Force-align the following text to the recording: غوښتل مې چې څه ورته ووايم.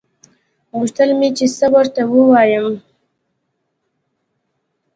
غوښتل 0.77 1.09
مې 1.19 1.29
چې 1.37 1.45
څه 1.57 1.65
ورته 1.75 2.01
ووايم. 2.11 2.67